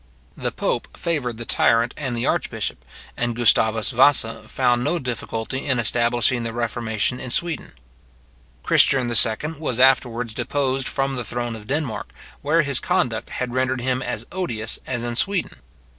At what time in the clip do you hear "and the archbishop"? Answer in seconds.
1.95-2.83